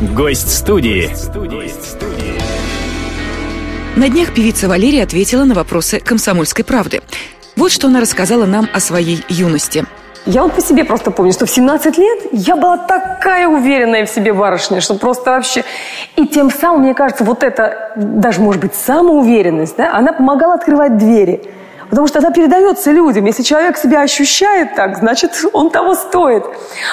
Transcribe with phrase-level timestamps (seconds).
[0.00, 1.10] Гость студии.
[3.96, 7.00] На днях певица Валерия ответила на вопросы «Комсомольской правды».
[7.56, 9.86] Вот что она рассказала нам о своей юности.
[10.24, 14.10] Я вот по себе просто помню, что в 17 лет я была такая уверенная в
[14.10, 15.64] себе барышня, что просто вообще...
[16.14, 20.96] И тем самым, мне кажется, вот это, даже, может быть, самоуверенность, да, она помогала открывать
[20.96, 21.42] двери.
[21.90, 23.24] Потому что она передается людям.
[23.24, 26.44] Если человек себя ощущает так, значит, он того стоит.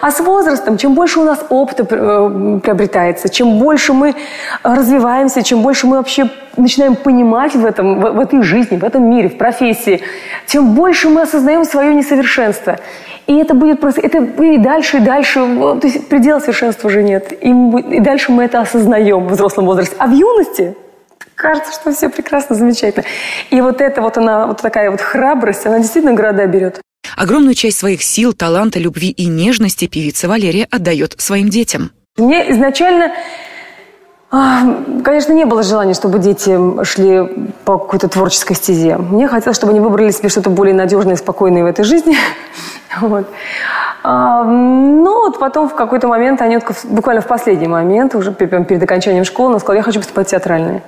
[0.00, 4.14] А с возрастом, чем больше у нас опыта э, приобретается, чем больше мы
[4.62, 9.04] развиваемся, чем больше мы вообще начинаем понимать в, этом, в, в этой жизни, в этом
[9.04, 10.00] мире, в профессии,
[10.46, 12.78] тем больше мы осознаем свое несовершенство.
[13.26, 15.40] И это будет просто, это и дальше, и дальше,
[15.80, 17.30] то есть предела совершенства уже нет.
[17.32, 19.94] И, и дальше мы это осознаем в взрослом возрасте.
[19.98, 20.74] А в юности
[21.38, 23.04] кажется, что все прекрасно, замечательно.
[23.50, 26.80] И вот эта вот она, вот такая вот храбрость, она действительно города берет.
[27.16, 31.92] Огромную часть своих сил, таланта, любви и нежности певица Валерия отдает своим детям.
[32.16, 33.12] Мне изначально
[34.30, 34.60] а,
[35.04, 37.22] Конечно, не было желания, чтобы дети шли
[37.64, 38.98] по какой-то творческой стезе.
[38.98, 42.16] Мне хотелось, чтобы они выбрали себе что-то более надежное и спокойное в этой жизни.
[43.00, 43.26] Вот.
[44.02, 49.24] А, ну, вот потом в какой-то момент, Анютка, буквально в последний момент, уже перед окончанием
[49.24, 50.82] школы, она сказала, я хочу поступать в театральное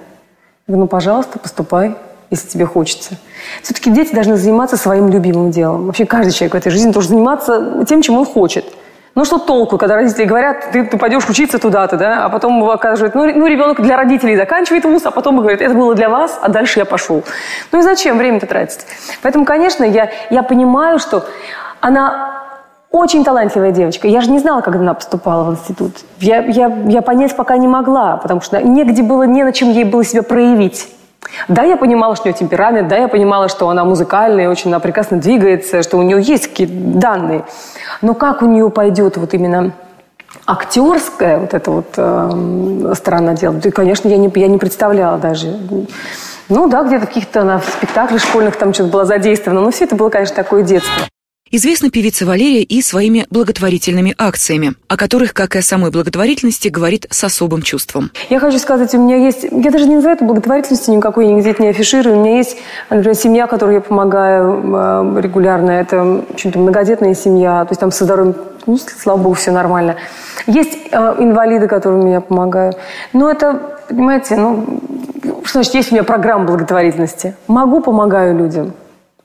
[0.66, 1.96] говорю, ну, пожалуйста, поступай,
[2.30, 3.16] если тебе хочется.
[3.62, 5.86] Все-таки дети должны заниматься своим любимым делом.
[5.86, 8.64] Вообще каждый человек в этой жизни должен заниматься тем, чем он хочет.
[9.16, 13.16] Ну что толку, когда родители говорят, ты, ты пойдешь учиться туда-то, да, а потом оказывает,
[13.16, 16.48] ну, ну ребенок для родителей заканчивает вуз, а потом говорит, это было для вас, а
[16.48, 17.24] дальше я пошел.
[17.72, 18.86] Ну и зачем время-то тратить?
[19.22, 21.26] Поэтому, конечно, я, я понимаю, что
[21.80, 22.39] она
[22.90, 24.08] очень талантливая девочка.
[24.08, 25.92] Я же не знала, когда она поступала в институт.
[26.18, 29.84] Я, я, я понять пока не могла, потому что негде было, не на чем ей
[29.84, 30.88] было себя проявить.
[31.48, 34.80] Да, я понимала, что у нее темперамент, да, я понимала, что она музыкальная, очень она
[34.80, 37.44] прекрасно двигается, что у нее есть какие-то данные.
[38.02, 39.72] Но как у нее пойдет вот именно
[40.46, 45.56] актерская вот эта вот э, сторона дела, да, конечно, я не, я не представляла даже.
[46.48, 49.94] Ну да, где-то каких-то она в спектаклях школьных там что-то была задействована, но все это
[49.94, 51.04] было, конечно, такое детство.
[51.52, 57.08] Известна певица Валерия и своими благотворительными акциями, о которых, как и о самой благотворительности, говорит
[57.10, 58.12] с особым чувством.
[58.28, 59.42] Я хочу сказать, у меня есть...
[59.42, 62.18] Я даже не называю это благотворительностью никакой, я нигде это не афиширую.
[62.18, 62.56] У меня есть,
[62.88, 65.72] например, семья, которой я помогаю э, регулярно.
[65.72, 67.64] Это то многодетная семья.
[67.64, 68.36] То есть там со здоровьем,
[68.66, 69.96] ну, слава богу, все нормально.
[70.46, 72.74] Есть э, инвалиды, которым я помогаю.
[73.12, 74.80] Но это, понимаете, ну...
[75.42, 77.34] Что значит, есть у меня программа благотворительности?
[77.48, 78.72] Могу, помогаю людям.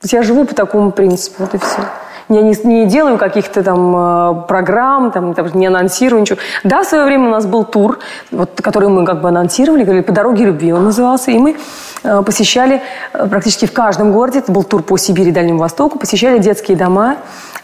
[0.01, 1.81] Я живу по такому принципу, вот и все.
[2.27, 6.39] Я не, не делаю каких-то там э, программ, там, там, не анонсирую ничего.
[6.63, 7.99] Да, в свое время у нас был тур,
[8.31, 11.55] вот, который мы как бы анонсировали, говорили, «По дороге любви» он назывался, и мы
[12.03, 12.81] э, посещали
[13.13, 16.77] э, практически в каждом городе, это был тур по Сибири и Дальнему Востоку, посещали детские
[16.77, 17.17] дома,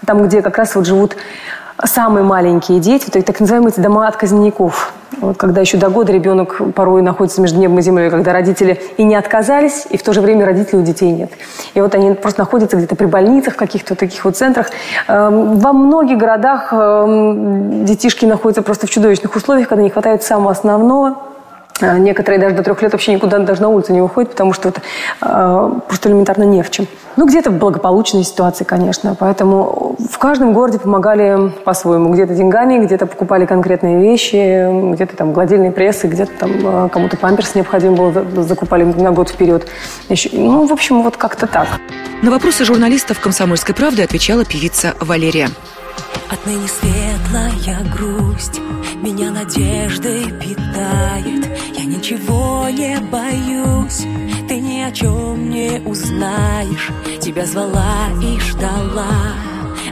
[0.06, 1.16] там, где как раз вот живут
[1.84, 4.94] самые маленькие дети, вот так называемые дома отказников.
[5.22, 9.04] Вот когда еще до года ребенок порой находится между небом и землей, когда родители и
[9.04, 11.32] не отказались, и в то же время родителей у детей нет.
[11.76, 14.68] И вот они просто находятся где-то при больницах, в каких-то таких вот центрах.
[15.08, 20.52] Эм, во многих городах эм, детишки находятся просто в чудовищных условиях, когда не хватает самого
[20.52, 21.16] основного–
[21.82, 24.80] некоторые даже до трех лет вообще никуда даже на улицу не выходят, потому что вот,
[25.22, 26.88] э, просто элементарно не в чем.
[27.18, 29.16] Ну, где-то в благополучной ситуации, конечно.
[29.20, 32.10] Поэтому в каждом городе помогали по-своему.
[32.14, 37.56] Где-то деньгами, где-то покупали конкретные вещи, где-то там гладильные прессы, где-то там э, кому-то памперс
[37.56, 39.68] необходим был, закупали на год вперед.
[40.32, 41.68] Ну, в общем, вот как-то так.
[42.22, 45.50] На вопросы журналистов «Комсомольской правды» отвечала певица Валерия.
[46.32, 48.62] Отныне светлая грусть
[49.02, 51.46] меня надеждой питает.
[51.78, 54.06] Я ничего не боюсь,
[54.48, 56.90] ты ни о чем не узнаешь.
[57.20, 59.36] Тебя звала и ждала,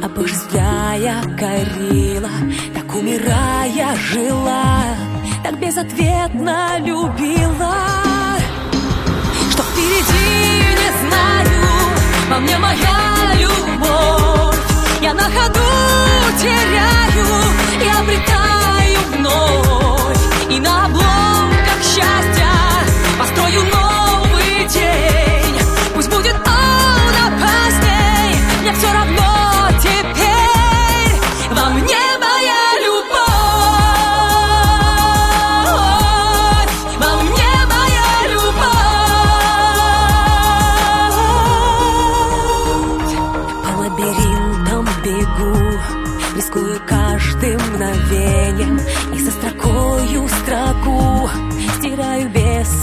[0.01, 2.29] обожествляя корила
[2.73, 4.83] Так умирая жила,
[5.43, 7.75] так безответно любила.
[9.51, 10.39] Что впереди
[10.71, 11.61] не знаю,
[12.29, 12.88] во мне моя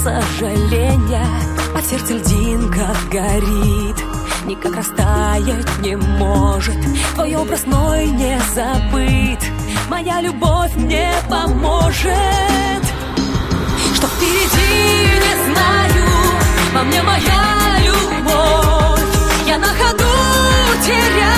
[0.07, 1.27] сожаления
[1.75, 3.97] Под а сердце льдинка горит.
[4.45, 6.77] Никак растаять не может
[7.15, 9.41] Твой образ мной не забыт.
[9.89, 12.85] Моя любовь мне поможет.
[13.95, 16.07] Что впереди, не знаю
[16.73, 19.01] Во мне моя любовь.
[19.47, 20.05] Я на ходу
[20.85, 21.36] теряю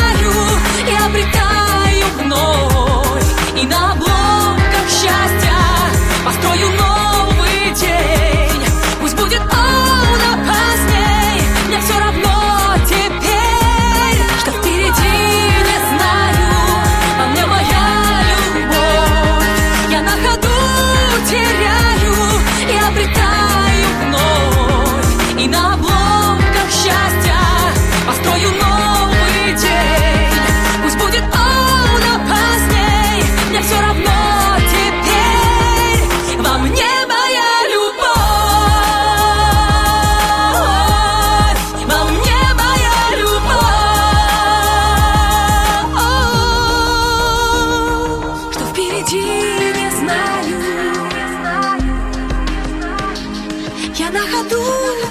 [53.99, 54.63] Я на ходу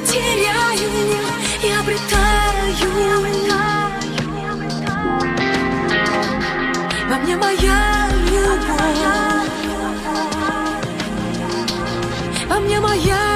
[0.05, 0.89] теряю,
[1.61, 2.37] я обретаю
[7.09, 9.47] Во мне моя любовь
[12.47, 13.26] Во мне моя